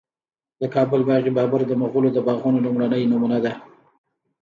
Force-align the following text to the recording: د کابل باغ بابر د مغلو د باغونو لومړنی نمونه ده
د 0.59 0.61
کابل 0.75 1.01
باغ 1.09 1.25
بابر 1.37 1.61
د 1.67 1.73
مغلو 1.81 2.09
د 2.13 2.19
باغونو 2.27 2.63
لومړنی 2.65 3.03
نمونه 3.11 3.37
ده 3.45 3.51